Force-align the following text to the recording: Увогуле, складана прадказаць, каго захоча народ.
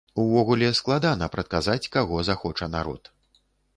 Увогуле, 0.21 0.69
складана 0.79 1.27
прадказаць, 1.35 1.91
каго 1.97 2.25
захоча 2.31 2.71
народ. 2.77 3.03